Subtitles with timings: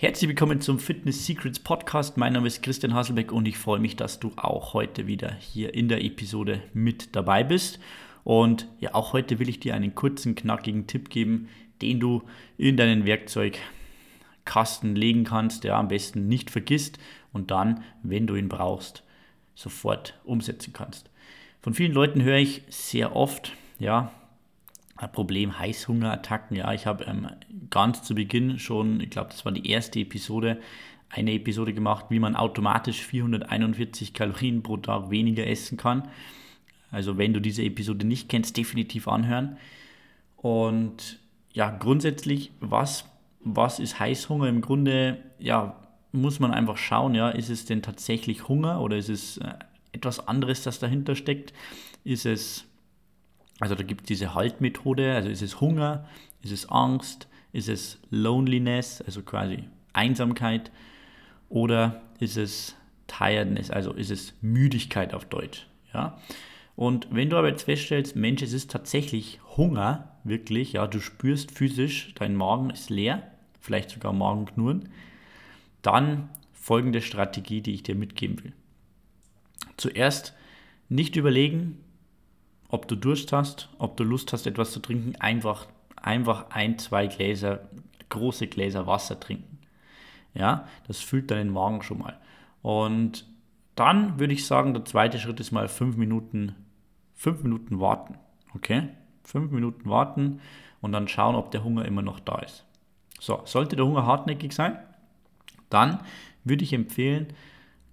[0.00, 2.16] Herzlich willkommen zum Fitness Secrets Podcast.
[2.16, 5.74] Mein Name ist Christian Hasselbeck und ich freue mich, dass du auch heute wieder hier
[5.74, 7.80] in der Episode mit dabei bist.
[8.22, 11.48] Und ja, auch heute will ich dir einen kurzen, knackigen Tipp geben,
[11.82, 12.22] den du
[12.58, 17.00] in deinen Werkzeugkasten legen kannst, der am besten nicht vergisst
[17.32, 19.02] und dann, wenn du ihn brauchst,
[19.56, 21.10] sofort umsetzen kannst.
[21.60, 24.12] Von vielen Leuten höre ich sehr oft, ja,
[25.06, 26.56] Problem Heißhungerattacken.
[26.56, 27.28] Ja, ich habe ähm,
[27.70, 30.58] ganz zu Beginn schon, ich glaube, das war die erste Episode,
[31.10, 36.08] eine Episode gemacht, wie man automatisch 441 Kalorien pro Tag weniger essen kann.
[36.90, 39.56] Also wenn du diese Episode nicht kennst, definitiv anhören.
[40.36, 41.18] Und
[41.52, 43.04] ja, grundsätzlich, was,
[43.40, 44.48] was ist Heißhunger?
[44.48, 45.76] Im Grunde, ja,
[46.12, 49.54] muss man einfach schauen, ja, ist es denn tatsächlich Hunger oder ist es äh,
[49.92, 51.52] etwas anderes, das dahinter steckt?
[52.04, 52.64] Ist es
[53.60, 56.06] also da gibt es diese Haltmethode, also ist es Hunger,
[56.42, 60.70] ist es Angst, ist es Loneliness, also quasi Einsamkeit,
[61.48, 62.76] oder ist es
[63.06, 65.66] Tiredness, also ist es Müdigkeit auf Deutsch.
[65.92, 66.18] Ja?
[66.76, 71.50] Und wenn du aber jetzt feststellst, Mensch, es ist tatsächlich Hunger, wirklich, ja, du spürst
[71.50, 73.22] physisch, dein Magen ist leer,
[73.60, 74.88] vielleicht sogar Magenknurren,
[75.82, 78.52] dann folgende Strategie, die ich dir mitgeben will.
[79.76, 80.34] Zuerst
[80.88, 81.80] nicht überlegen,
[82.68, 85.66] ob du Durst hast, ob du Lust hast, etwas zu trinken, einfach,
[85.96, 87.68] einfach ein, zwei Gläser,
[88.08, 89.58] große Gläser Wasser trinken.
[90.34, 92.18] Ja, das füllt deinen Magen schon mal.
[92.62, 93.26] Und
[93.74, 96.54] dann würde ich sagen, der zweite Schritt ist mal fünf Minuten,
[97.14, 98.18] fünf Minuten warten.
[98.54, 98.88] Okay?
[99.24, 100.40] Fünf Minuten warten
[100.80, 102.64] und dann schauen, ob der Hunger immer noch da ist.
[103.20, 104.78] So, sollte der Hunger hartnäckig sein,
[105.70, 105.98] dann
[106.44, 107.28] würde ich empfehlen,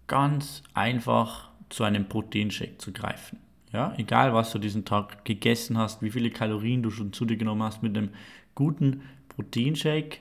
[0.07, 3.39] ganz einfach zu einem Proteinshake zu greifen.
[3.75, 7.35] Ja, egal was du diesen Tag gegessen hast, wie viele Kalorien du schon zu dir
[7.35, 8.11] genommen hast, mit einem
[8.55, 10.19] guten Proteinshake,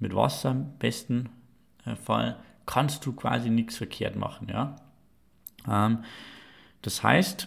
[0.00, 1.28] mit Wasser im besten
[1.86, 4.48] äh, Fall, kannst du quasi nichts verkehrt machen.
[4.50, 4.74] Ja?
[5.70, 5.98] Ähm,
[6.82, 7.46] das heißt,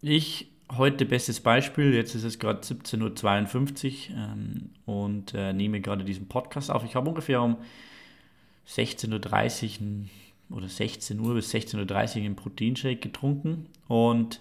[0.00, 6.02] ich heute bestes Beispiel, jetzt ist es gerade 17.52 Uhr ähm, und äh, nehme gerade
[6.02, 6.82] diesen Podcast auf.
[6.82, 7.58] Ich habe ungefähr um
[8.66, 14.40] 16.30 Uhr oder 16 Uhr bis 16.30 Uhr einen Proteinshake getrunken und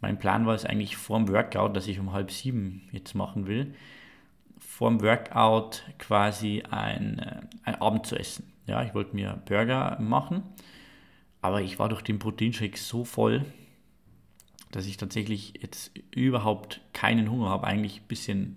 [0.00, 3.46] mein Plan war es eigentlich vor dem Workout, das ich um halb sieben jetzt machen
[3.46, 3.74] will,
[4.58, 8.52] vor dem Workout quasi ein, äh, ein Abend zu essen.
[8.66, 10.42] Ja, ich wollte mir Burger machen,
[11.40, 13.44] aber ich war durch den Proteinshake so voll,
[14.70, 17.66] dass ich tatsächlich jetzt überhaupt keinen Hunger habe.
[17.66, 18.56] Eigentlich ein bisschen,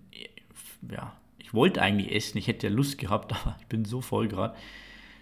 [0.89, 4.27] ja, ich wollte eigentlich essen, ich hätte ja Lust gehabt, aber ich bin so voll
[4.27, 4.55] gerade.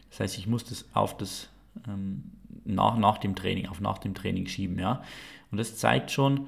[0.09, 1.49] Das heißt, ich muss das auf das
[1.87, 2.31] ähm,
[2.65, 5.03] nach, nach dem Training, auf nach dem Training schieben, ja.
[5.51, 6.47] Und das zeigt schon,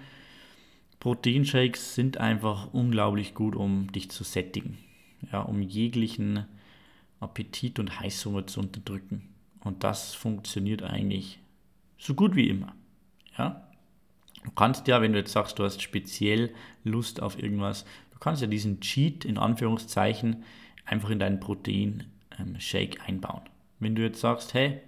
[0.99, 4.77] Proteinshakes sind einfach unglaublich gut, um dich zu sättigen,
[5.31, 6.45] ja, um jeglichen
[7.19, 9.29] Appetit und Heißhunger zu unterdrücken.
[9.63, 11.39] Und das funktioniert eigentlich
[11.97, 12.75] so gut wie immer.
[13.37, 13.67] Ja?
[14.43, 16.53] Du kannst ja, wenn du jetzt sagst, du hast speziell
[16.83, 20.43] Lust auf irgendwas, du kannst ja diesen Cheat in Anführungszeichen
[20.85, 23.41] einfach in deinen Protein-Shake ähm, einbauen.
[23.79, 24.81] Wenn du jetzt sagst, hey,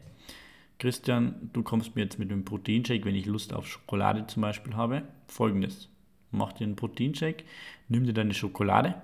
[0.79, 4.75] Christian, du kommst mir jetzt mit einem Proteinshake, wenn ich Lust auf Schokolade zum Beispiel
[4.75, 5.03] habe.
[5.27, 5.89] Folgendes:
[6.31, 7.45] Mach dir einen Proteinshake,
[7.87, 8.95] nimm dir deine Schokolade,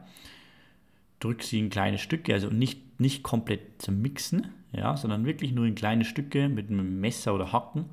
[1.20, 5.66] drück sie in kleine Stücke, also nicht, nicht komplett zum Mixen, ja, sondern wirklich nur
[5.66, 7.86] in kleine Stücke mit einem Messer oder Hacken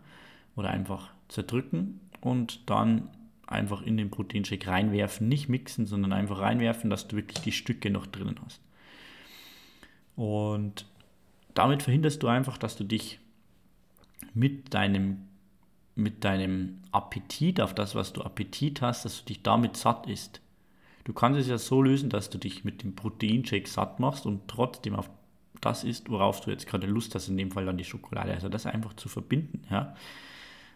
[0.56, 3.08] oder einfach zerdrücken und dann
[3.46, 7.90] einfach in den Proteinshake reinwerfen, nicht mixen, sondern einfach reinwerfen, dass du wirklich die Stücke
[7.90, 8.60] noch drinnen hast.
[10.16, 10.86] Und
[11.54, 13.20] damit verhinderst du einfach, dass du dich
[14.36, 15.22] mit deinem,
[15.94, 20.40] mit deinem Appetit, auf das, was du Appetit hast, dass du dich damit satt isst.
[21.04, 24.46] Du kannst es ja so lösen, dass du dich mit dem Proteinshake satt machst und
[24.46, 25.08] trotzdem auf
[25.62, 28.32] das isst, worauf du jetzt gerade Lust hast, in dem Fall dann die Schokolade.
[28.32, 29.62] Also das einfach zu verbinden.
[29.70, 29.96] Ja?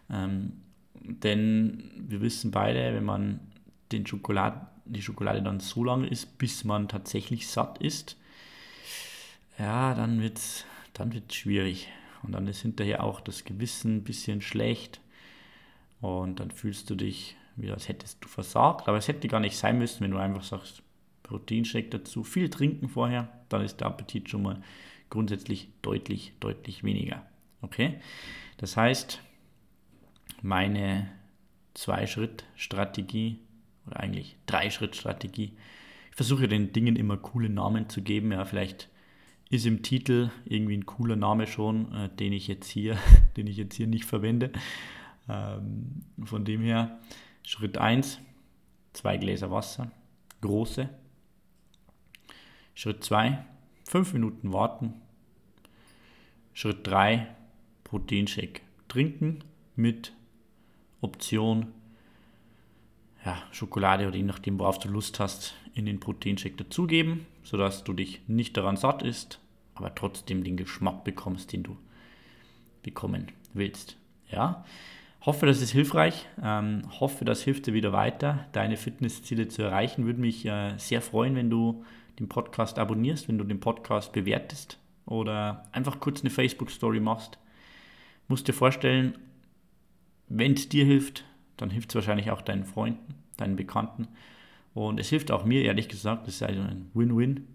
[0.08, 0.52] Ähm,
[0.94, 3.40] denn wir wissen beide, wenn man
[3.92, 8.16] den Schokolade, die Schokolade dann so lange isst, bis man tatsächlich satt ist,
[9.58, 10.64] ja, dann wird es
[10.94, 11.88] dann wird's schwierig.
[12.22, 15.00] Und dann ist hinterher auch das Gewissen ein bisschen schlecht.
[16.00, 18.88] Und dann fühlst du dich, wie als hättest du versagt.
[18.88, 20.82] Aber es hätte gar nicht sein müssen, wenn du einfach sagst,
[21.22, 24.60] Proteinshake dazu, viel trinken vorher, dann ist der Appetit schon mal
[25.10, 27.24] grundsätzlich deutlich, deutlich weniger.
[27.62, 28.00] Okay?
[28.56, 29.20] Das heißt,
[30.42, 31.10] meine
[31.74, 33.38] Zwei-Schritt-Strategie
[33.86, 35.52] oder eigentlich Drei-Schritt-Strategie,
[36.10, 38.32] ich versuche den Dingen immer coole Namen zu geben.
[38.32, 38.88] Ja, vielleicht
[39.50, 42.96] ist im Titel irgendwie ein cooler Name schon, äh, den ich jetzt hier,
[43.36, 44.52] den ich jetzt hier nicht verwende.
[45.28, 46.98] Ähm, von dem her,
[47.42, 48.20] Schritt 1,
[48.92, 49.90] zwei Gläser Wasser,
[50.40, 50.88] große.
[52.74, 53.44] Schritt 2,
[53.84, 54.94] fünf Minuten warten.
[56.54, 57.26] Schritt 3,
[57.84, 59.40] Proteinshake trinken
[59.74, 60.12] mit
[61.00, 61.72] Option
[63.24, 67.92] ja, Schokolade oder je nachdem, worauf du Lust hast, in den Proteinshake dazugeben, sodass du
[67.92, 69.40] dich nicht daran satt isst,
[69.74, 71.76] aber trotzdem den Geschmack bekommst, den du
[72.82, 73.96] bekommen willst.
[74.30, 74.64] Ja,
[75.22, 76.26] hoffe, das ist hilfreich.
[76.42, 80.06] Ähm, hoffe, das hilft dir wieder weiter, deine Fitnessziele zu erreichen.
[80.06, 81.84] Würde mich äh, sehr freuen, wenn du
[82.18, 87.38] den Podcast abonnierst, wenn du den Podcast bewertest oder einfach kurz eine Facebook-Story machst.
[88.28, 89.18] Musst dir vorstellen,
[90.28, 91.24] wenn es dir hilft,
[91.60, 94.08] dann hilft es wahrscheinlich auch deinen Freunden, deinen Bekannten.
[94.74, 97.46] Und es hilft auch mir, ehrlich gesagt, das ist also ein Win-Win.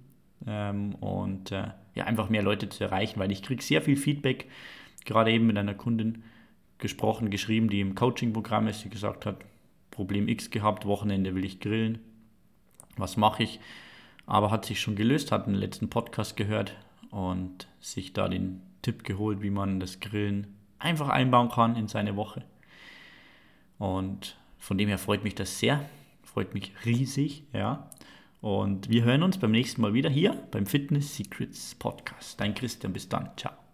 [0.47, 4.49] Ähm, und äh, ja, einfach mehr Leute zu erreichen, weil ich kriege sehr viel Feedback,
[5.05, 6.23] gerade eben mit einer Kundin
[6.77, 9.37] gesprochen, geschrieben, die im Coaching-Programm ist, die gesagt hat,
[9.91, 11.99] Problem X gehabt, Wochenende will ich grillen,
[12.97, 13.59] was mache ich?
[14.25, 16.75] Aber hat sich schon gelöst, hat den letzten Podcast gehört
[17.11, 20.47] und sich da den Tipp geholt, wie man das Grillen
[20.79, 22.43] einfach einbauen kann in seine Woche.
[23.77, 25.87] Und von dem her freut mich das sehr,
[26.23, 27.89] freut mich riesig, ja.
[28.41, 32.39] Und wir hören uns beim nächsten Mal wieder hier beim Fitness Secrets Podcast.
[32.39, 33.64] Dein Christian, bis dann, ciao.